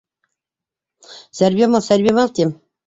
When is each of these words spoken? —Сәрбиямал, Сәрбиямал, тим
—Сәрбиямал, 1.41 1.89
Сәрбиямал, 1.91 2.35
тим 2.41 2.61